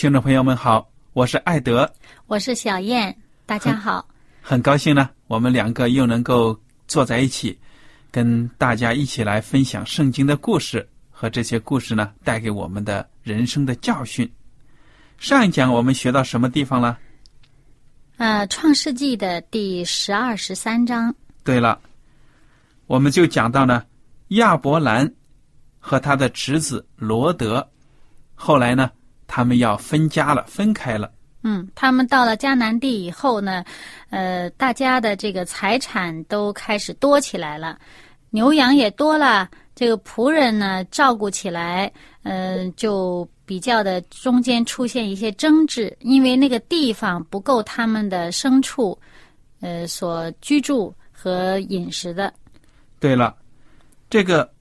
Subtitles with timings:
[0.00, 1.86] 听众朋友们好，我是艾德，
[2.26, 4.08] 我是小燕，大家好。
[4.40, 7.58] 很高兴呢，我们两个又能够坐在一起，
[8.10, 14.26] 跟大家一起来分享圣经的故事和这些故事呢带给我们的人生的教训。
[15.18, 16.98] 上一讲我们学到什么地方了？
[18.16, 21.14] 呃，《创世纪》的第十二、十三章。
[21.44, 21.78] 对了，
[22.86, 23.84] 我们就讲到呢，
[24.28, 25.12] 亚伯兰
[25.78, 27.70] 和他的侄子罗德，
[28.34, 28.90] 后来呢，
[29.32, 31.08] 他们要分家了，分开了。
[31.44, 33.64] 嗯，他们到了迦南地以后呢，
[34.10, 37.78] 呃，大家的这个财产都开始多起来了，
[38.30, 41.90] 牛羊也多了，这个仆人呢照顾起来，
[42.24, 48.98] 嗯、就比较的中间出现一些争执，因为那个地方不够他们的牲畜，
[49.60, 52.34] 呃，所居住和饮食的。
[52.98, 53.34] 对了，
[54.10, 54.52] 这个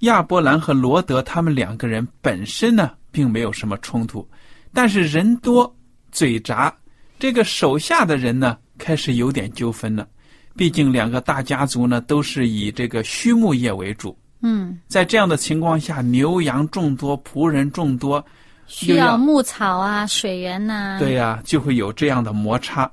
[0.00, 4.28] 亚伯兰和罗德他们两个人本身呢，并没有什么冲突，
[4.74, 5.74] 但是人多
[6.12, 6.70] 嘴杂，
[7.18, 10.06] 这个手下的人呢，开始有点纠纷了。
[10.54, 18.22] 毕竟两个大家族呢，都是以这个畜牧业为主，嗯，在这样的情况下，牛羊众多，仆人众多，
[18.66, 22.90] 需要要牧草啊、水源呐、对呀、就会有这样的摩擦。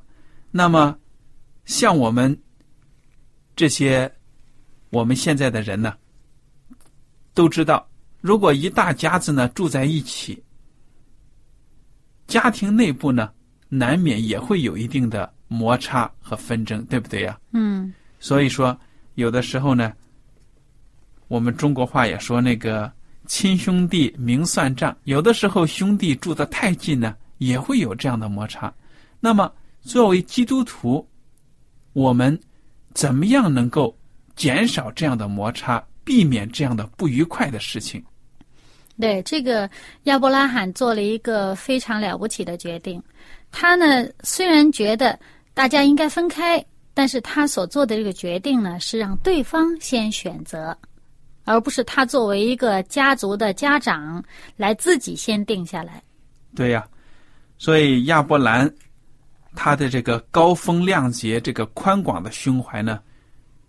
[0.51, 0.97] 那么，
[1.65, 2.33] 像我们
[3.57, 4.09] 这些
[4.89, 5.93] 我们现在的人呢，
[7.33, 7.85] 都知道，
[8.23, 10.41] 如果一大家子呢住在一起，
[12.25, 13.29] 家庭内部呢
[13.67, 17.37] 难免也会有一定的摩擦和纷争，对不对呀？
[17.51, 18.79] 嗯所以说，
[19.15, 19.91] 有的时候呢，
[21.27, 22.89] 我们中国话也说那个
[23.27, 28.73] 亲兄弟明算账，有的时候兄弟住的太近呢，也会有这样的摩擦。
[29.19, 31.05] 那么，作为基督徒，
[31.91, 32.39] 我们
[32.93, 33.93] 怎么样能够
[34.33, 38.01] 减少这样的摩擦，避免这样的不愉快的事情？
[38.99, 39.69] 对，这个
[40.03, 43.01] 亚伯拉罕做了一个非常了不起的决定。
[43.51, 45.19] 他呢，虽然觉得
[45.53, 50.77] 大家应该分开，但是他所做的这个决定呢，是让对方先选择，
[51.43, 54.23] 而不是他作为一个家族的家长
[54.57, 56.01] 来自己先定下来。
[56.55, 56.87] 对呀、
[57.57, 58.71] 所以亚伯兰
[59.55, 62.99] 他的这个高风亮节、这个宽广的胸怀呢，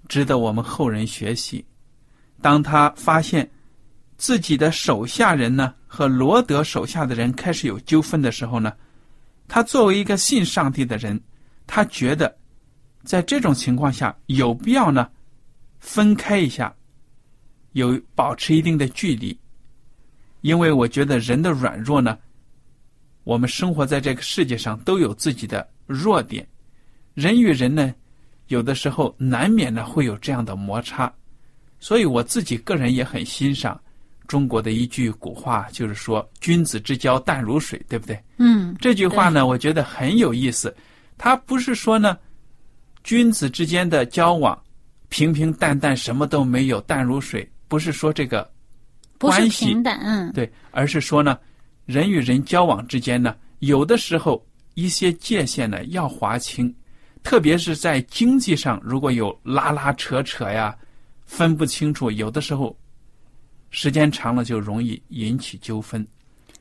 [0.07, 1.65] 值得我们后人学习。
[2.43, 3.51] 当他发现
[4.17, 8.73] 自己的手下人呢和罗德手下的人开始有纠纷的时候呢，
[9.49, 11.21] 他作为一个信上帝的人，
[11.66, 12.34] 他觉得
[13.03, 15.11] 在这种情况下有必要呢
[15.78, 16.75] 分开一下，
[17.72, 19.39] 有保持一定的距离，
[20.41, 22.19] 因为我觉得人的软弱呢。
[23.25, 26.47] 我们生活在这个世界上都有自己的弱点，
[27.15, 27.95] 人与人呢，
[28.49, 31.10] 有的时候难免呢会有这样的摩擦，
[31.81, 33.81] 所以我自己个人也很欣赏
[34.26, 38.18] 中国的一句古话，就是说“君子之交淡如水”，对不对？
[38.38, 40.74] 嗯，这句话呢，我觉得很有意思。
[41.16, 42.16] 它不是说呢，
[43.03, 44.60] 君子之间的交往
[45.09, 48.50] 平平淡淡，什么都没有，淡如水，不是说这个
[49.18, 51.38] 关系平等，嗯，对，而是说呢，
[51.86, 54.44] 人与人交往之间呢，有的时候
[54.74, 56.74] 一些界限呢要划清，
[57.22, 60.76] 特别是在经济上，如果有拉拉扯扯呀、
[61.24, 62.76] 分不清楚，有的时候
[63.74, 66.06] 时间长了就容易引起纠纷。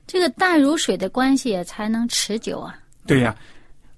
[0.07, 2.75] 这个淡如水的关系也才能持久啊。
[3.05, 3.35] 对呀、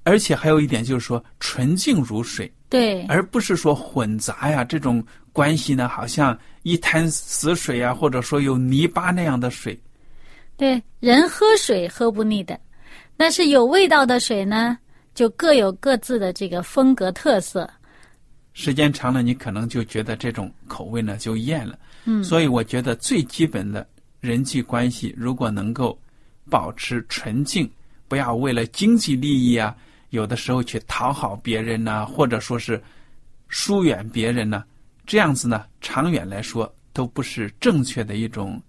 [0.03, 5.01] 而且还有一点就是说纯净如水，对，而不是说混杂呀这种
[5.31, 9.79] 关系呢，好像一滩死水啊，或者说有泥巴那样的水。
[10.57, 12.59] 对，人喝水喝不腻的，
[13.15, 14.77] 但是有味道的水呢，
[15.13, 17.69] 就各有各自的这个风格特色。
[18.51, 21.79] 时间长了，你可能就觉得这种口味呢就厌了。
[22.05, 23.87] 嗯所以我觉得最基本的
[24.21, 25.99] 人际关系，如果能够
[26.49, 27.69] 保持纯净，
[28.07, 29.75] 不要为了经济利益啊，
[30.11, 32.81] 有的时候去讨好别人呐、或者说是
[33.47, 34.63] 疏远别人呢、
[35.05, 38.61] 这样子呢，长远来说都不是正确的一种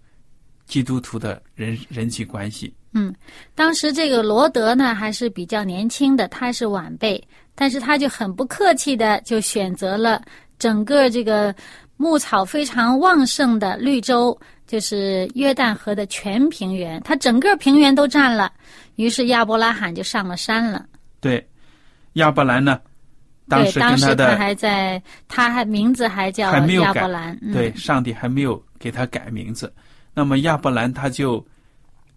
[0.66, 2.74] 基督徒的人人际关系。
[2.92, 3.14] 嗯，
[3.54, 7.22] 当时这个罗德呢还是比较年轻的，他是晚辈，
[7.54, 10.22] 但是他就很不客气的就选择了
[10.58, 11.54] 整个这个
[11.96, 18.52] 牧草非常旺盛的绿洲，就是约旦河的全平原，他整个平原都占了。
[18.96, 20.86] 于是亚伯拉罕就上了山了。
[21.20, 21.46] 对，
[22.14, 22.80] 亚伯兰呢，
[23.48, 27.38] 当对，时当时他跟他的还在，他还名字还叫还没有改亚伯兰。
[27.40, 29.72] 嗯、对，上帝还没有给他改名字。
[30.14, 31.44] 那么亚伯兰他就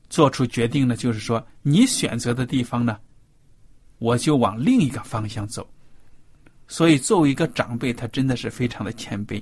[0.10, 2.98] 做出决定呢，就是说你选择的地方呢，
[3.98, 5.66] 我就往另一个方向走。
[6.68, 9.42] 所以作为一个长辈，他真的是非常的谦卑。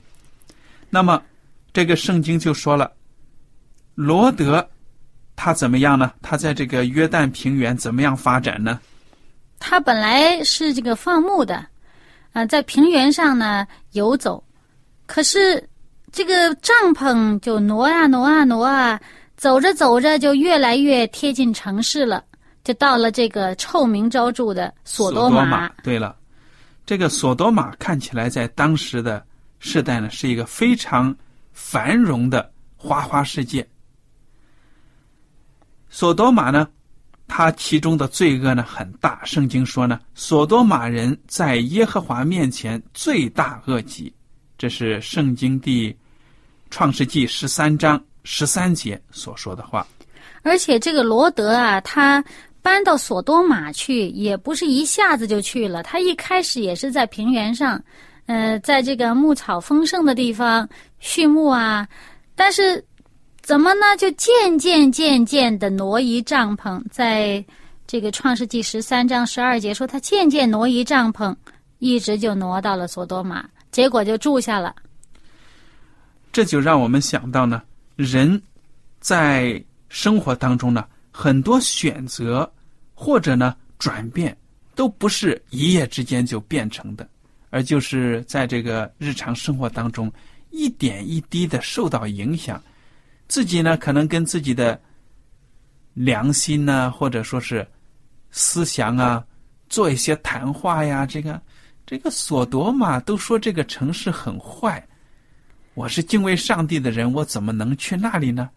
[0.90, 1.22] 那么
[1.74, 2.92] 这个圣经就说了，
[3.96, 4.68] 罗德
[5.36, 6.14] 他怎么样呢？
[6.22, 8.80] 他在这个约旦平原怎么样发展呢？
[9.60, 11.66] 他本来是这个放牧的，
[12.32, 14.44] 啊、在平原上呢游走，
[15.06, 15.68] 可是
[16.12, 19.00] 这个帐篷就挪啊挪啊挪啊，
[19.36, 22.24] 走着走着就越来越贴近城市了，
[22.64, 25.70] 就到了这个臭名昭著的索多多玛。
[25.84, 26.16] 对了，
[26.86, 29.24] 这个索多玛看起来在当时的
[29.60, 31.16] 世代呢，是一个非常
[31.52, 33.68] 繁荣的花花世界。
[35.90, 36.68] 索多玛呢，
[37.28, 39.24] 它其中的罪恶呢很大。
[39.26, 44.14] 圣经说呢，索多玛人在耶和华面前罪大恶极，
[44.58, 45.96] 这是圣经第
[46.70, 49.88] 创世纪十三章十三节所说的话。
[50.44, 52.24] 而且这个罗德啊，他
[52.62, 55.82] 搬到索多玛去，也不是一下子就去了。
[55.84, 57.82] 他一开始也是在平原上，
[58.28, 60.68] 呃，在这个牧草丰盛的地方
[61.00, 61.88] 畜牧啊，
[62.36, 62.84] 但是
[63.42, 63.98] 怎么呢？
[63.98, 67.44] 就渐渐渐渐的挪移帐篷，在
[67.88, 71.34] 这个创世纪十三章十二节说，他渐渐挪移帐篷，
[71.80, 74.76] 一直就挪到了索多玛，结果就住下了。
[76.34, 77.62] 这就让我们想到呢，
[77.96, 78.40] 人
[79.00, 82.52] 在生活当中呢，很多选择
[82.94, 84.36] 或者呢转变，
[84.76, 87.08] 都不是一夜之间就变成的，
[87.50, 90.12] 而就是在这个日常生活当中，
[90.50, 92.62] 一点一滴的受到影响，
[93.28, 94.80] 自己呢可能跟自己的
[95.94, 97.68] 良心呢，或者说是
[98.32, 99.26] 思想啊，
[99.70, 101.42] 做一些谈话呀，这个
[101.86, 104.86] 这个索多玛都说这个城市很坏。
[105.74, 108.50] 我是敬畏上帝的人，我怎么能去那里呢？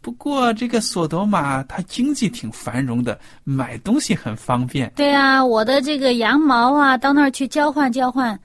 [0.00, 8.38] 不过这个索多玛，它经济挺繁荣的，买东西很方便，对啊，我的这个羊毛啊，到那儿去交换交换。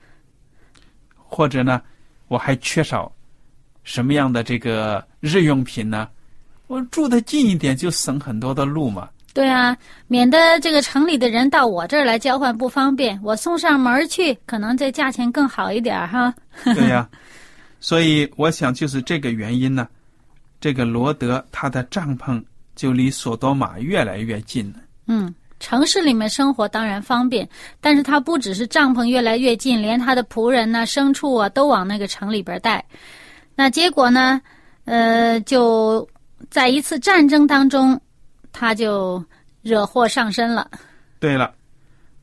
[1.16, 1.80] 或者呢，
[2.28, 3.10] 我还缺少
[3.82, 6.08] 什么样的这个日用品呢？
[6.66, 9.08] 我住的近一点，就省很多的路嘛。
[9.32, 9.76] 对啊，
[10.06, 16.32] 免得这个城里的人到我这儿来交换不方便，我送上门去，可能这价钱更好一点哈。
[16.64, 17.08] 对呀、
[17.80, 19.88] 所以我想就是这个原因呢，
[20.64, 22.42] 这个罗德他的帐篷
[22.74, 24.78] 就离索多玛越来越近了。
[25.06, 27.46] 嗯，城市里面生活当然方便，
[27.82, 32.82] 但是他不只是帐篷越来越近，连他的仆人呐、牲畜啊都往那个城里边带。
[33.54, 34.40] 那结果呢，
[34.86, 36.08] 呃，就
[36.48, 38.00] 在一次战争当中，
[38.50, 39.22] 他就
[39.60, 40.70] 惹祸上身了。
[41.20, 41.52] 对了，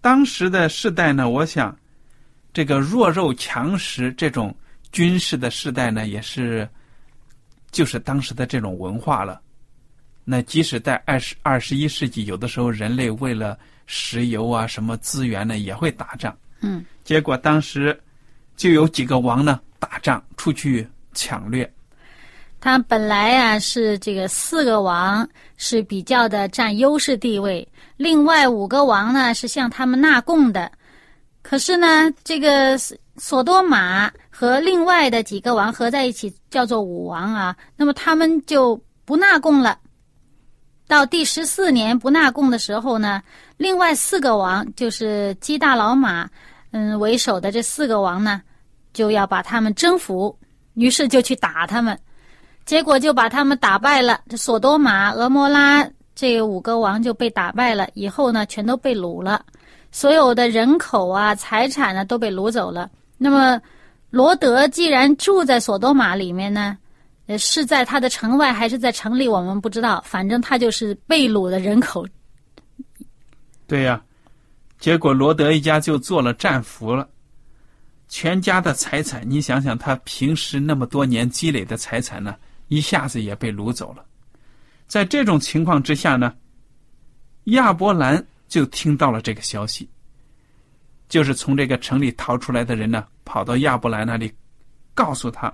[0.02, 1.78] 当时的世代呢，我想，
[2.52, 4.52] 这个弱肉强食这种
[4.92, 6.68] 军事的世代呢，也是，
[7.72, 9.40] 就是当时的这种文化了。
[10.24, 16.38] 那即使在二十二十一世纪，有的时候人类为了石油啊什么资源呢，也会打仗。
[16.62, 18.00] 嗯，结果当时
[18.56, 21.70] 就有几个王呢打仗出去抢掠。
[22.60, 30.72] 他本来啊是这个四个王是比较的占优势地位，另外五个王呢是向他们纳贡的。
[31.42, 32.78] 可是呢，这个
[33.18, 39.78] 索多玛和另外的几个王合在一起叫做五王啊，那么他们就不纳贡了。
[40.88, 43.22] 到第十四年不纳贡的时候呢，
[43.58, 46.28] 另外四个王就是基大老马，
[46.72, 48.42] 嗯为首的这四个王呢，
[48.94, 50.36] 就要把他们征服。
[50.74, 51.96] 于是就去打他们，
[52.66, 54.22] 结果就把他们打败了。
[54.28, 59.46] 这索多玛、俄摩拉这五个王就被打败了，以后呢，全都被掳了，
[59.92, 62.90] 所有的人口啊、财产呢都被掳走了。
[63.20, 63.62] 那么，
[64.12, 66.78] 罗德既然住在索多玛里面呢，
[67.26, 70.04] 呃，是在他的城外还是在城里，我们不知道。
[70.06, 72.06] 反正他就是被掳的人口。
[73.66, 74.02] 对呀，
[74.80, 77.10] 结果罗德一家就做了战俘了。
[78.10, 82.36] 全家的财产，你想想，他平时那么多年积累的财产呢，
[82.68, 84.06] 一下子也被掳走了。
[84.86, 86.34] 在这种情况之下呢，
[87.46, 89.90] 亚伯兰就听到了这个消息，
[91.12, 94.32] 就是从这个城里逃出来的人呢，跑到亚伯兰那里，
[94.96, 95.54] 告诉他。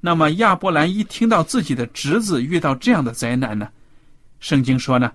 [0.00, 3.68] 那么亚伯兰一听到自己的侄子遇到这样的灾难呢，
[4.38, 5.10] 圣经说呢，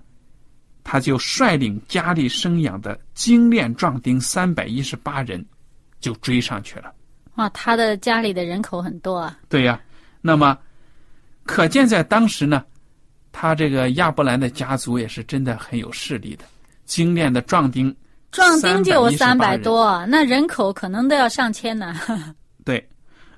[0.82, 5.42] 他就率领家里生养的精炼壮丁三百一十八人。
[6.00, 6.94] 就追上去了，
[7.34, 7.48] 哇！
[7.48, 9.36] 他的家里的人口很多啊。
[9.48, 9.80] 对呀，
[10.20, 10.56] 那么
[11.42, 12.64] 可见在当时呢，
[13.32, 16.44] 他这个亚伯兰的家族也是真的很有势力的，
[16.84, 17.92] 精炼的壮丁，
[18.30, 21.94] 壮丁就有三百多，那人口可能都要上千呢。
[22.64, 22.88] 对，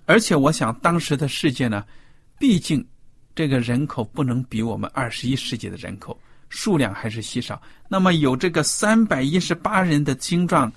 [0.06, 1.84] 而且我想当时的世界呢，
[2.38, 2.84] 毕竟
[3.34, 6.18] 这个人口不能比我们二十一世纪的人口
[6.48, 10.70] 数量还是稀少，那么有这个三百一十八人的精壮。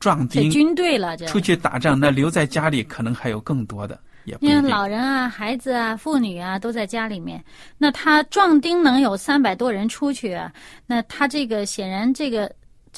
[0.00, 7.44] 壮丁军队了，这出去打仗，那留在家里可能还有更多的，也不因为老人啊、孩子啊、妇女啊都在家里面。
[7.76, 10.52] 那他壮丁能有三百多人出去啊？
[10.86, 12.48] 那他这个显然这个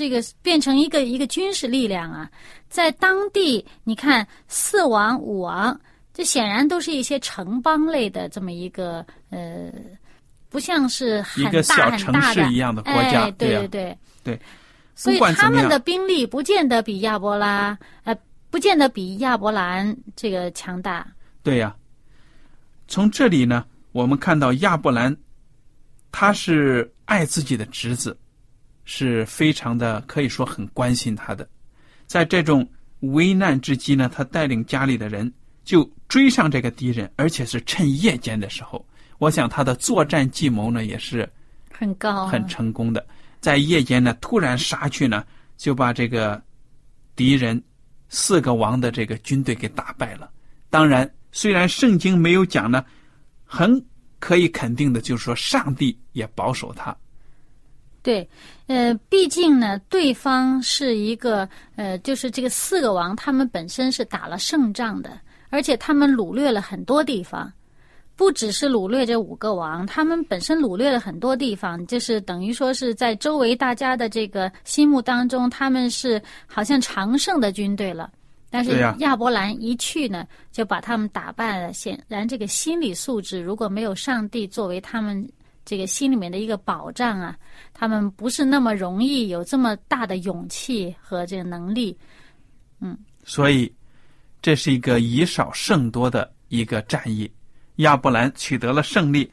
[0.00, 2.30] 这个变成一个一个军事力量啊，
[2.70, 5.78] 在当地你看四王五王，
[6.14, 9.70] 这显然都是一些城邦类的这么一个呃，
[10.48, 14.40] 不像是一个小城市一样的国家，对对对对。
[14.94, 18.16] 所以他们的兵力不见得比亚伯拉，呃，
[18.48, 21.06] 不见得比亚伯兰这个强大。
[21.42, 21.76] 对呀，
[22.88, 25.14] 从这里呢，我们看到亚伯兰，
[26.10, 28.16] 他是爱自己的侄子，
[28.92, 31.48] 是非常的可以说很关心他的。
[32.08, 32.68] 在这种
[33.02, 35.32] 危难之际呢，他带领家里的人
[35.64, 38.84] 就追上这个敌人，而且是趁夜间的时候。
[39.18, 41.30] 我想他的作战计谋呢，也是
[41.72, 43.06] 很高、很成功的。
[43.40, 45.24] 在夜间呢，突然杀去呢，
[45.56, 46.42] 就把这个
[47.14, 47.62] 敌人
[48.08, 50.28] 四个王的这个军队给打败了。
[50.68, 52.84] 当然，虽然圣经没有讲呢，
[53.44, 53.80] 很
[54.18, 56.96] 可以肯定的就是说，上帝也保守他。
[58.02, 58.28] 对，
[58.66, 65.10] 呃，毕竟呢，对方是一个呃，就是这个四个王，他们本身是打了胜仗的，
[65.50, 67.52] 而且他们掳掠了很多地方。
[68.16, 78.10] 不只是掳掠这五个王，他们本身掳掠了很多地方，就是等于说是在周围大家的这个心目当中，他们是好像常胜的军队了。
[78.50, 81.72] 但是亚伯兰一去呢，就把他们打败了。
[81.72, 85.26] 显然，这个心理素质如果没有上帝作为他们
[85.70, 87.36] 这个心里面的一个保障啊，
[87.72, 91.96] 他们不是那么容易有这么大的勇气和这个能力。
[92.80, 93.72] 嗯，所以
[94.42, 97.30] 这是一个以少胜多的一个战役。
[97.76, 99.30] 亚伯兰取得了胜利，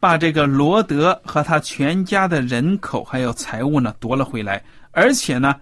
[0.00, 5.54] 把这个罗德和他全家的人口还有财物呢夺了回来，而且呢，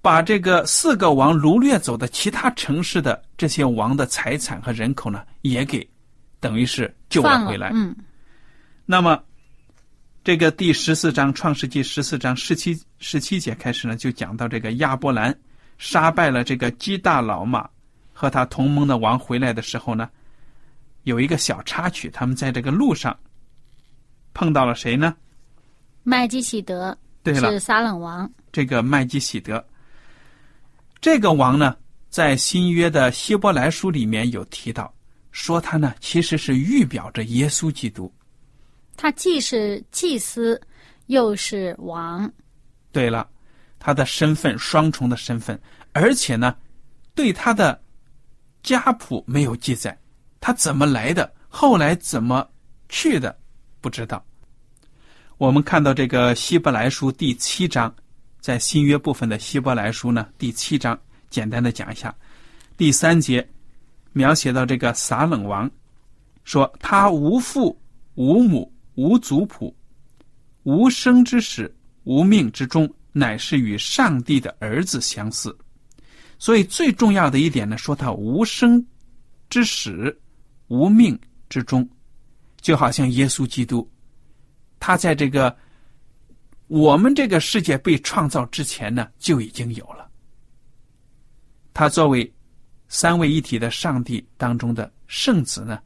[0.00, 5.86] 把这个四个王掳掠走的其他城市的这些王的财产和人口呢也给，
[6.40, 7.72] 等于是救了回来。
[7.74, 7.94] 嗯。
[8.90, 9.22] 那么，
[10.24, 15.32] 这个第十四章《创世纪》十四章十七十七节开始呢，就讲到这个亚伯兰
[15.78, 17.70] 杀败了这个基大老马
[18.12, 20.10] 和他同盟的王回来的时候呢。
[21.04, 23.16] 有一个小插曲，他们在这个路上
[24.34, 25.14] 碰到了谁呢？
[26.02, 28.28] 麦基喜德，对了，是撒冷王。
[28.50, 29.64] 这个麦基喜德，
[31.00, 31.76] 这个王呢，
[32.08, 34.92] 在新约的希伯来书里面有提到，
[35.30, 38.12] 说他呢其实是预表着耶稣基督。
[39.02, 40.60] 他既是祭司，
[41.06, 42.30] 又是王。
[42.92, 43.26] 对了，
[43.78, 45.58] 他的身份双重的身份，
[45.92, 46.54] 而且呢，
[47.14, 47.80] 对他的
[48.62, 49.98] 家谱没有记载。
[50.38, 51.32] 他怎么来的？
[51.48, 52.46] 后来怎么
[52.90, 53.34] 去的？
[53.80, 54.22] 不知道。
[55.38, 57.90] 我们看到这个希伯来书第七章，
[58.38, 60.98] 在新约部分的希伯来书呢，第七章
[61.30, 62.14] 简单的讲一下，
[62.76, 63.48] 第三节
[64.12, 65.70] 描写到这个撒冷王，
[66.44, 67.80] 说他无父
[68.16, 69.74] 无母无族谱，
[70.64, 75.56] 无生之始无命之终，乃是与上帝的儿子相似。
[76.38, 78.84] 所以最重要的一点呢，说他无生
[79.48, 80.14] 之始。
[80.68, 81.88] 无命之中，
[82.60, 83.90] 就好像耶稣基督，
[84.78, 85.56] 他在这个
[86.68, 90.08] 我们这个世界被创造之前呢，就已经有了。
[91.74, 92.32] 他作为
[92.86, 95.82] 三位一体的上帝当中的圣子呢，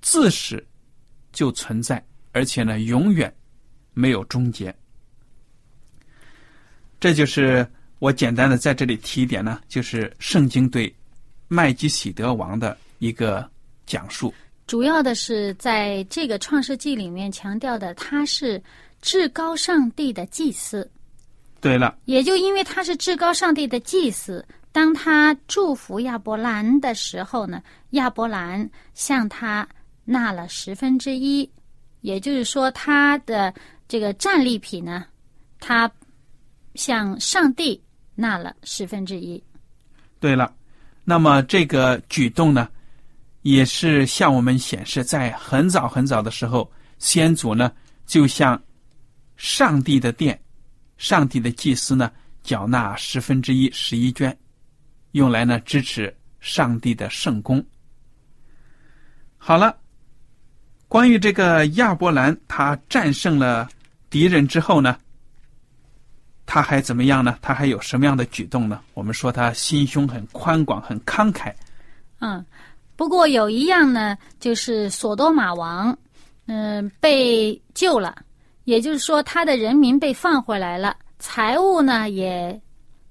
[0.00, 0.66] 自始
[1.30, 3.32] 就存在，而且呢，永远
[3.92, 4.74] 没有终结。
[6.98, 7.66] 这就是
[7.98, 10.94] 我简单的在这里提一点呢，就是圣经对
[11.48, 13.48] 麦基喜德王的一个
[13.86, 14.32] 讲述。
[14.66, 18.62] 主要的是在这个创世纪里面强调的，他是
[19.02, 20.88] 至高上帝的祭司。
[21.60, 29.68] 对了，也就因为他是至高上帝的祭司，当他祝福亚伯兰的时候呢，亚伯兰向他
[30.04, 31.50] 纳了十分之一，
[32.00, 33.52] 也就是说，他的
[33.88, 35.04] 这个战利品呢，
[35.58, 35.90] 他
[36.74, 37.80] 向上帝
[38.14, 39.42] 纳了十分之一。
[40.18, 40.54] 对了，
[41.04, 42.68] 那么这个举动呢，
[43.42, 47.72] 也是向我们显示，在很早很早的时候，先祖呢
[48.06, 48.62] 就向
[49.36, 50.38] 上帝的殿。
[50.98, 54.36] 上帝的祭司呢，缴纳十分之一十一捐，
[55.12, 57.64] 用来呢支持上帝的圣功。
[59.38, 59.79] 好了，
[60.90, 63.68] 关于这个亚伯兰，他战胜了
[64.10, 64.96] 敌人之后呢，
[66.44, 67.38] 他还怎么样呢？
[67.40, 68.80] 他还有什么样的举动呢？
[68.92, 71.54] 我们说他心胸很宽广，很慷慨。
[72.18, 72.44] 嗯，
[72.96, 75.96] 不过有一样呢，就是索多玛王，
[76.46, 78.16] 嗯，被救了。
[78.64, 82.60] 也就是说，他的人民被放回来了，财物呢也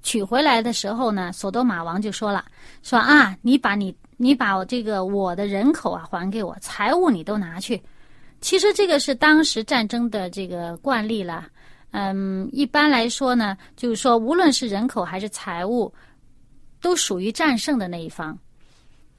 [0.04, 2.44] 取回来的时候呢，索多玛王就说了
[2.84, 7.82] ：“说啊，你把你你把我这个我的人口啊还给我，财物你都拿去。”
[8.42, 11.48] 其实这个是当时战争的这个惯例了。
[11.92, 15.92] 嗯，一般来说呢，就是说，无论是人口还是财物，
[16.82, 18.38] 都属于战胜的那一方。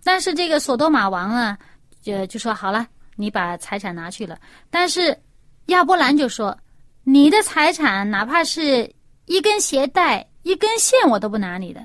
[0.04, 1.56] 但是这个索多玛王呢，
[2.02, 4.38] 就就说好了，你把财产拿去了，
[4.70, 5.18] 但是。
[5.66, 6.56] 亚伯兰就说
[7.04, 8.92] ：“你的财产，哪怕是
[9.26, 11.80] 一根鞋带、一根线，我都不拿你的。”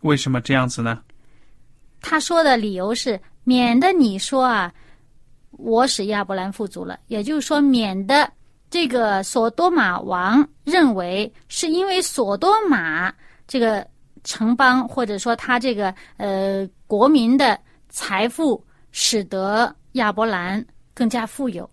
[0.00, 1.02] 为什么这样子呢？
[2.00, 4.72] 他说的理由是：免得你说啊，
[5.50, 6.98] 我使亚伯兰富足了。
[7.06, 8.30] 也就是说，免得
[8.70, 13.12] 这个索多玛王认为是因为索多玛
[13.46, 13.86] 这个
[14.24, 17.58] 城邦，或者说他这个呃国民的
[17.88, 21.68] 财富，使得亚伯兰更加富有。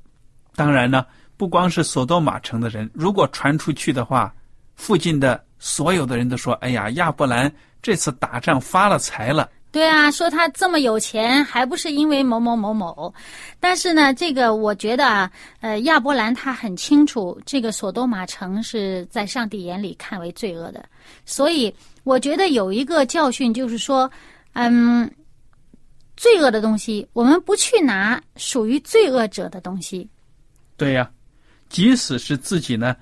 [0.56, 1.06] 当然呢。
[1.38, 4.34] 不光是索多玛城的人，如果传出去的话，
[4.76, 13.14] 附近的所有的人都说：“哎呀，亚伯兰这次打仗发了财了。”对啊，说他这么有钱，还不是因为某某某某？
[13.60, 20.86] 但是呢，这个我觉得啊，呃，亚伯兰他很清楚，这个索多玛城是在上帝眼里看为罪恶的，
[21.26, 24.10] 所以我觉得有一个教训就是说，
[24.54, 25.12] 嗯，
[26.16, 30.10] 罪恶的东西，我们不去拿属于罪恶者的东西。
[30.78, 31.12] 对呀。
[31.68, 32.96] 即使是自己呢，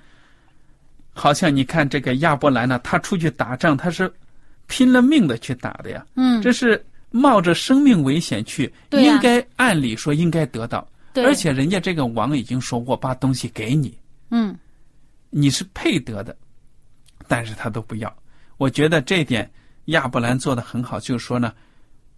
[1.12, 4.12] 好像你看这个亚伯兰呢，他出去打仗，他是
[4.66, 6.06] 拼了命的去打的呀。
[6.14, 10.86] 嗯，这是冒着生命危险去，应该按理说应该得到。
[11.12, 13.96] 对，而且人家这个王已经说我把东西给你，
[14.30, 14.56] 嗯，
[15.30, 16.36] 你是配得的，
[17.28, 18.16] 但是他都不要。
[18.56, 19.50] 我觉得这点
[19.86, 21.52] 亚伯兰做的很好，就是说呢，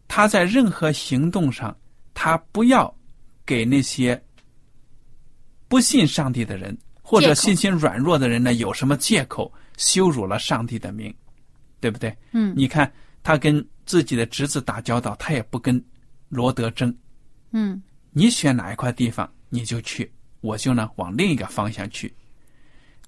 [0.08, 1.76] 他在任何行动上，
[2.14, 2.94] 他不要
[3.44, 4.20] 给那些。
[5.68, 11.12] 不信上帝的人，或者信心软弱的人呢，有什么借口羞辱了上帝的名，
[11.86, 12.12] 对不对？
[12.32, 15.80] 嗯，你看他跟自己的侄子打交道，他也不跟
[16.28, 16.92] 罗德争。
[17.52, 22.12] 嗯，你选哪一块地方，你就去，我就呢往另一个方向去，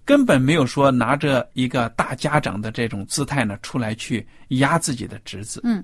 [0.05, 5.61] 根本没有说拿着一个大家长的这种姿态呢出来去压自己的侄子。
[5.65, 5.83] 嗯。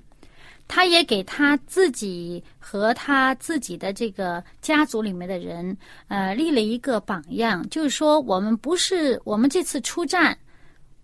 [0.67, 5.77] 他也给他自己和他自己的这个家族里面的人，
[6.07, 10.35] 呃，立了一个榜样，就是说，我们不是我们这次出战，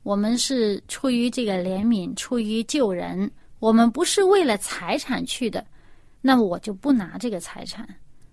[0.03, 5.65] 我们是出于这个怜悯，出于救人，我们不是为了财产去的，
[6.21, 7.87] 那么我就不拿这个财产。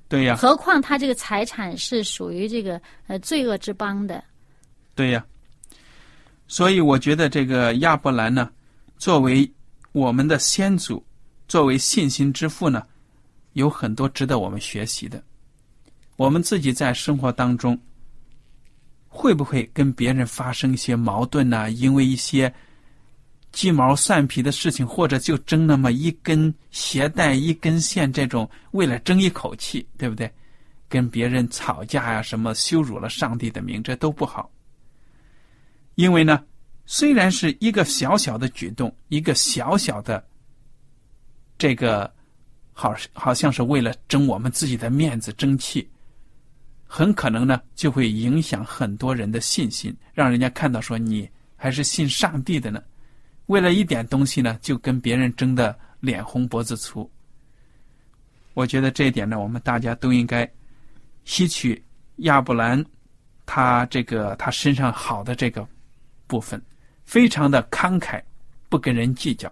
[0.08, 0.36] 对呀。
[0.36, 4.22] 何况他这个财产是属于这个呃罪恶之邦的。
[4.94, 5.24] 对呀。
[6.46, 8.50] 所以我觉得这个亚伯兰呢，
[8.96, 9.50] 作为
[9.92, 11.04] 我们的先祖。
[11.46, 12.86] 作为信心之父呢，
[13.54, 15.22] 有很多值得我们学习的。
[16.16, 17.78] 我们自己在生活当中，
[19.08, 21.70] 会不会跟别人发生一些矛盾呢？
[21.70, 22.52] 因为一些
[23.50, 30.30] 鸡毛蒜皮的事情，或者就争那么一根鞋带、一根线，这种为了争一口气，对不对？
[30.88, 34.50] 跟别人吵架呀，什么羞辱了上帝的名，这都不好。
[35.96, 36.44] 因为呢，
[36.86, 40.24] 虽然是一个小小的举动，一个小小的。
[41.58, 42.08] 这个
[42.72, 45.86] 好好像是为了争我们自己的面子、争气，
[46.90, 52.82] 很可能呢就会影响很多人的信心，让人家看到说你还是信上帝的呢。
[53.46, 57.08] 为了一点东西呢，就跟别人争得脸红脖子粗。
[58.54, 60.50] 我觉得这一点呢，我们大家都应该
[61.24, 61.80] 吸取
[62.16, 62.84] 亚伯兰
[63.46, 65.66] 他这个他身上好的这个
[66.26, 66.60] 部分，
[67.04, 68.20] 非常的慷慨，
[68.68, 69.50] 不跟人计较。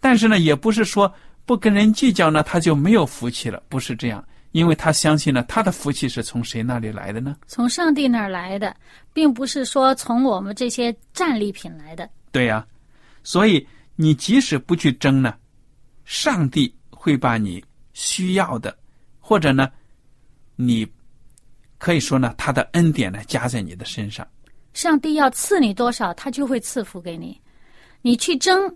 [0.00, 1.12] 但是呢，也不是说
[1.46, 4.24] 不跟人计较呢，他就没有福气了，不是这样。
[4.54, 7.36] 因为他相信呢，他的福气是从谁那里来的呢？
[7.48, 8.74] 从上帝那儿来的，
[9.12, 12.08] 并不是说从我们这些战利品来的。
[12.30, 12.64] 对呀，
[13.24, 15.34] 所以你即使不去争呢，
[16.04, 17.62] 上帝会把你
[17.94, 18.76] 需要的，
[19.18, 19.68] 或者呢，
[20.54, 20.86] 你
[21.76, 24.24] 可以说呢，他的恩典呢加在你的身上。
[24.72, 27.40] 上帝要赐你多少，他就会赐福给你。
[28.02, 28.72] 你去争。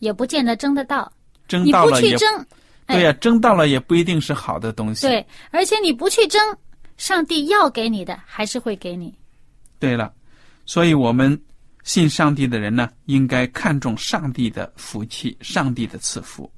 [0.00, 1.12] 也不见得争得到，
[1.46, 2.46] 争到了也争，
[2.86, 5.06] 对呀，争到了也不一定是好的东西。
[5.06, 6.40] 对，而且你不去争，
[6.96, 9.14] 上帝要给你的还是会给你。
[9.78, 10.12] 对了，
[10.66, 11.40] 所以我们
[11.84, 16.50] 信上帝的人呢，应该看重上帝的福气，上帝的赐福。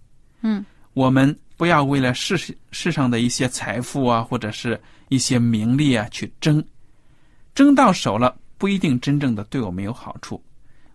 [0.42, 2.36] 嗯，我们不要为了世
[2.70, 6.64] 世上的一些财富啊，或者是一些名利啊去争，
[7.54, 10.42] 争到手了不一定真正的对我们有好处。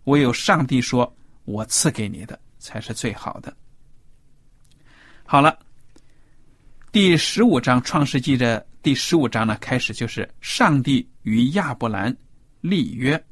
[0.06, 1.12] 唯有上帝说。
[1.46, 3.52] 我赐给你的才是最好的。
[5.32, 5.56] 好了，
[6.92, 12.12] 第十五章《创世纪》的第十五章呢，开始就是上帝与亚伯兰
[12.62, 13.24] 立约。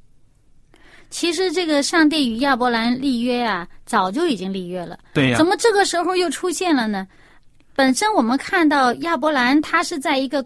[1.09, 4.99] 其实，这个上帝与亚伯兰立约啊，早就已经立约了。
[5.11, 5.37] 对呀。
[5.39, 7.07] 怎么这个时候又出现了呢？
[7.73, 10.45] 本身我们看到亚伯兰，他是在一个。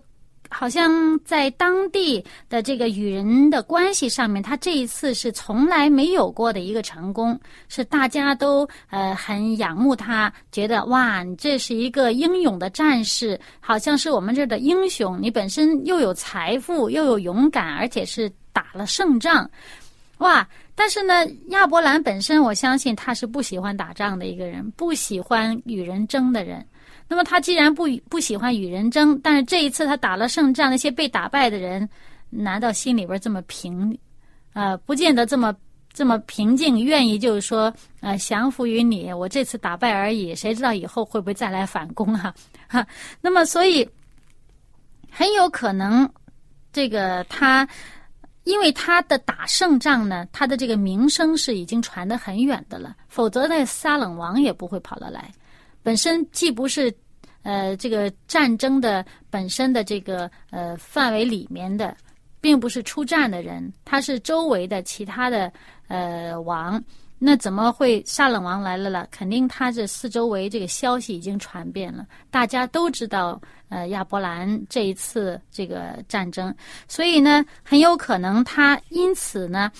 [0.53, 15.17] 好像在当地的这个与人的关系上面，他这一次是从来没有过的一个成功，是大家都呃很仰慕他，觉得哇，你这是一个英勇的战士，好像是我们这儿的英雄。
[15.21, 19.49] 你本身又有财富，又有勇敢，而且是打了胜仗，
[20.17, 20.47] 哇！
[20.73, 26.65] 但是呢，亚伯兰本身，我相信他是不喜欢打仗的一个人，不喜欢与人争的人。
[27.11, 31.87] 那么他既然不不喜欢与人争，但是这一次他打了胜仗，那些被打败的人，
[32.29, 33.99] 难道心里边这么平，
[34.53, 35.53] 呃，不见得这么
[35.91, 42.33] 这么平静，愿意就是说，呃，降服于你，我这次打败而已，谁知道以后会不会再来反攻啊？
[42.69, 42.87] 哈，
[43.19, 43.85] 那么所以
[45.11, 46.09] 很有可能，
[46.71, 47.67] 这个他，
[48.45, 55.29] 因为他的打胜仗呢，他的这个名声是已经传得很远的了，否则那撒冷王也不会跑了来。
[55.83, 56.93] 本身既不是，
[57.43, 61.95] 呃，这个战争的本身的这个呃范围里面的，
[62.39, 65.51] 并不是出战的人，他是周围的其他的
[65.87, 66.83] 呃王，
[67.17, 69.07] 那怎么会沙冷王来了了？
[69.09, 76.53] 肯定他这四周围这个消息已经传遍了，大家都知道呃亚伯兰这一次这个战争，
[76.87, 79.71] 所以呢，很有可能他因此呢，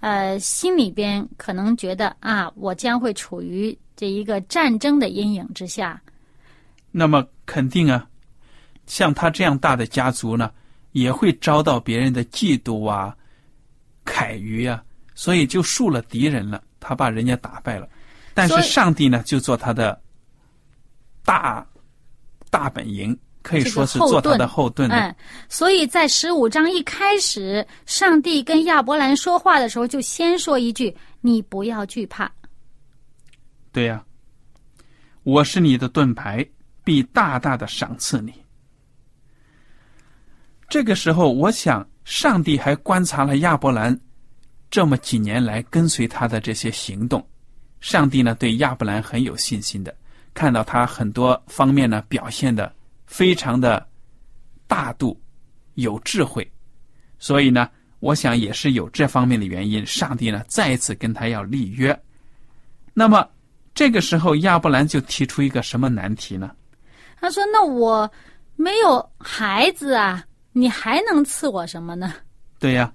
[0.00, 3.76] 呃，心里边可能觉得啊，我将会处于。
[3.98, 6.00] 这一个战争的阴影之下，
[6.92, 8.06] 那么肯定啊，
[8.86, 10.52] 像他这样大的家族呢，
[10.92, 13.12] 也会遭到别人的嫉妒啊、
[14.04, 14.80] 凯于啊，
[15.16, 16.62] 所以就树了敌人了。
[16.78, 17.88] 他把人家打败了，
[18.34, 20.00] 但是上帝呢，就做他的
[21.24, 21.66] 大
[22.50, 24.88] 大本营，可以说是做他的后盾。
[24.92, 25.12] 嗯，
[25.48, 32.30] 所以在十五章一开始，上帝跟亚伯兰说话的时候，就先说一句：“你不要惧怕。”
[33.78, 34.04] 对呀，
[35.22, 36.44] 我是你的盾牌，
[36.82, 38.34] 必大大的赏赐你。
[40.68, 43.96] 这个时候，我想上帝还观察了亚伯兰
[44.68, 47.24] 这么几年来跟随他的这些行动，
[47.78, 49.96] 上帝呢对亚伯兰很有信心的，
[50.34, 52.74] 看到他很多方面呢表现的
[53.06, 53.88] 非常的
[54.66, 55.16] 大度、
[55.74, 56.50] 有智慧，
[57.20, 61.96] 所以呢，我想也是有这方面的原因，上帝呢再一次跟他要立约，
[62.92, 63.24] 那么。
[63.78, 66.50] 这个时候，亚伯兰就提出一个什么难题呢？
[67.20, 68.10] 他说：“那我
[68.56, 72.12] 没有孩子啊，你还能赐我什么呢？”
[72.58, 72.92] 对呀，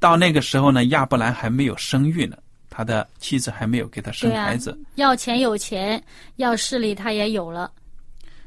[0.00, 2.36] 到那个时候呢，亚伯兰还没有生育呢，
[2.68, 4.76] 他的妻子还没有给他生孩子。
[4.96, 6.02] 要钱有钱，
[6.34, 7.70] 要势力他也有了。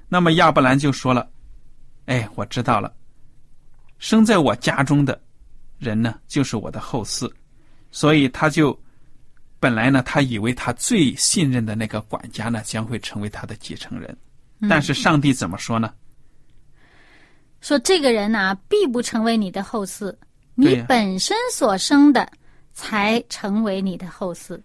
[0.09, 1.25] 那么亚伯兰就说了
[2.07, 2.93] ：“哎，我知道了，
[3.97, 5.17] 生在我家中的
[5.79, 7.31] 人呢，就是我的后嗣，
[7.91, 8.77] 所以他就。”
[9.63, 14.13] 本来呢，他以为他最信任的那个管家呢，将会成为他的继承人。
[14.67, 15.93] 但是上帝怎么说呢？
[17.62, 20.13] 说这个人呢，必不成为你的后嗣，
[20.56, 22.30] 你本身所生的
[22.73, 24.60] 才成为你的后嗣。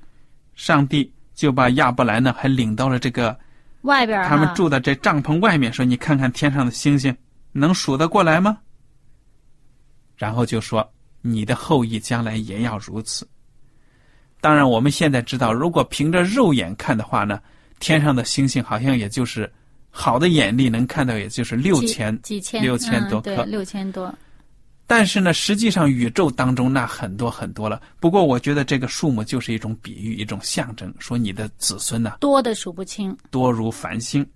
[0.56, 3.38] 上帝就把亚伯兰呢，还领到了这个
[3.82, 7.16] 外边，他们住的这帐篷外面，说：“你看看天上的星星，
[7.52, 8.58] 能数得过来吗？”
[10.18, 13.24] 然后就说：“你的后裔将来也要如此。”
[14.40, 17.40] 当然，我们现在知道，如果凭着肉眼看的话呢，
[17.81, 19.53] 天上的星星好像也就是
[19.90, 23.35] 好的眼力能看到，也就是六千几千六千多颗。
[23.35, 24.14] 对，六千多。
[24.87, 27.83] 但是呢，实际上宇宙当中那很多很多了。
[28.01, 34.27] 不过，我觉得这个数目就是一种比喻，一种象征，说你的子孙呢多的数不清，多如繁星。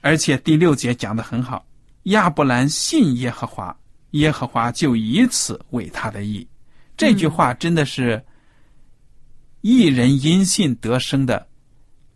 [0.00, 1.64] 而且第六节讲的很好，
[2.04, 3.76] 亚伯兰信耶和华，
[4.12, 6.44] 耶和华就以此为他的义。
[6.96, 8.20] 这句话真的是
[9.68, 11.46] 一人因信得生的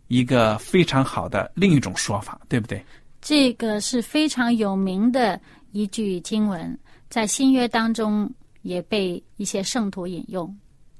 [0.07, 2.83] 一个非常好的另一种说法，对不对？
[3.21, 5.39] 这个是非常有名的
[5.71, 6.75] 一句经文。
[7.09, 8.27] 在新约当中
[8.63, 10.51] 也被一些圣徒引用。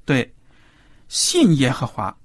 [0.06, 0.32] 对，
[1.08, 2.16] 信耶和华，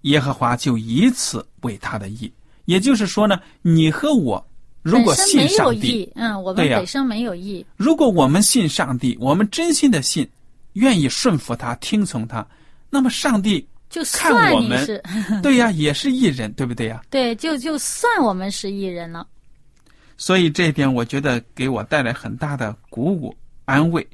[0.00, 2.32] 耶和华就以此为他的义。
[2.64, 4.42] 也就是说呢，你和我
[4.80, 7.66] 如果信上帝，嗯，我们本身没有义。
[7.76, 10.26] 如果我们信上帝，我们真心的信，
[10.72, 12.46] 愿意顺服他、听从他，
[12.90, 14.84] 那么上帝就看我们，
[15.42, 17.00] 对呀，也是艺人，对不对呀？
[17.08, 19.26] 对，就就算我们是艺人了。
[20.16, 24.06] 所以这一点，我觉得给我带来很大的鼓舞、安慰。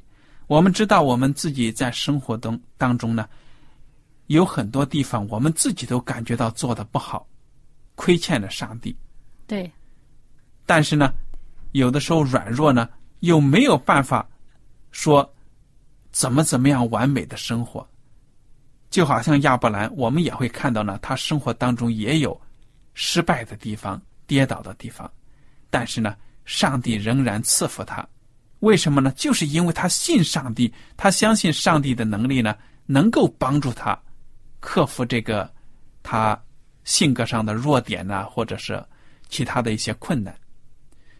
[0.47, 3.27] 我们知道，我们自己在生活中当中呢，
[4.27, 7.27] 有很多地方我们自己都感觉到做的不好，
[7.95, 8.95] 亏欠了上帝。
[9.45, 9.69] 对。
[10.65, 11.13] 但是呢，
[11.73, 12.87] 有的时候软弱呢，
[13.19, 14.25] 又没有办法
[14.91, 15.29] 说
[16.11, 17.85] 怎么怎么样完美的生活。
[18.89, 22.39] 就好像亚伯兰，我们也会看到呢，他生活当中也有
[22.93, 25.11] 失败的地方、跌倒的地方。
[25.69, 28.07] 但是呢，上帝仍然赐福他，
[28.59, 29.11] 为什么呢？
[29.15, 33.99] 就是因为他信上帝，他相信上帝的能力呢，能够帮助他
[34.61, 35.51] 克服这个
[36.01, 36.41] 他
[36.85, 38.81] 性格上的弱点呢，或者是
[39.27, 40.33] 其他的一些困难。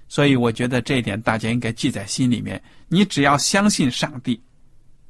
[0.07, 2.63] 所以，我觉得这一点大家应该记在心里面。
[2.87, 4.41] 你只要相信上帝，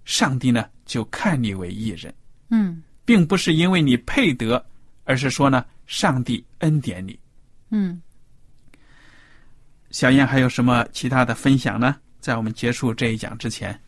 [0.05, 2.11] 上帝呢就看你为艺人。
[2.49, 4.63] 嗯，并不是因为你配得，
[5.03, 7.17] 而是说呢，上帝恩典你。
[7.69, 8.01] 嗯。
[9.89, 11.95] 小燕还有什么其他的分享呢？
[12.19, 13.79] 在我们结束这一讲之前，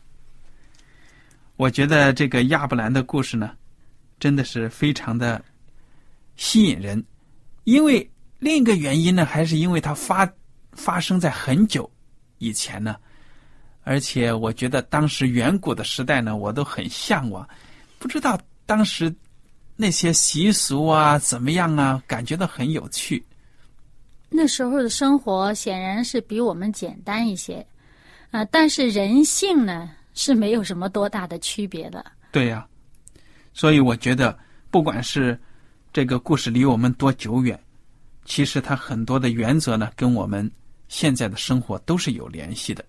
[1.56, 3.52] 我觉得这个亚伯兰的故事呢，
[4.18, 5.44] 真的是非常的
[6.36, 7.04] 吸引人。
[7.64, 10.26] 因为另一个原因呢，还是因为它发
[10.72, 11.88] 发生在很久
[12.38, 12.96] 以前呢，
[13.82, 17.46] 而且我觉得当时远古的时代呢，我都很向往。
[17.98, 19.12] 不知道当时
[19.74, 23.20] 那些习俗啊怎么样啊，感觉到很有趣。
[24.28, 27.66] 那时候的生活显然是比我们简单一些，
[28.30, 32.12] 啊，但是人性呢是没有什么多大的区别的。
[32.30, 32.64] 对呀，
[33.52, 34.38] 所以我觉得，
[34.70, 35.36] 不管是
[35.92, 37.58] 这个故事离我们多久远，
[38.24, 40.48] 其实它很多的原则呢，跟我们
[40.86, 42.84] 现在的生活都是有联系的。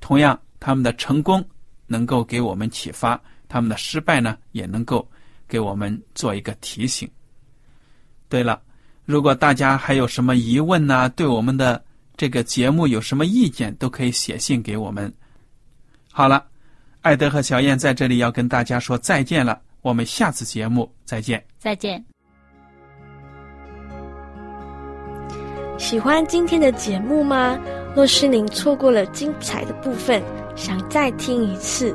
[0.00, 1.46] 同样，他们的成功
[1.86, 3.22] 能够给我们启发，
[3.52, 5.06] 他们的失败呢，也能够
[5.46, 7.06] 给我们做一个提醒。
[8.30, 8.62] 对了。
[9.04, 11.08] 如果大家还有什么疑问呢？
[11.10, 11.84] 对我们的
[12.16, 15.12] 这个节目有什么意见，都可以写信给我们。
[16.12, 16.46] 好了，
[17.00, 21.44] 艾德和小燕在这里要跟大家说再见了，我们下次节目再见。
[21.58, 22.02] 再见。
[25.78, 27.58] 喜欢今天的节目吗？
[27.96, 30.22] 若是您错过了精彩的部分，
[30.54, 31.94] 想再听一次，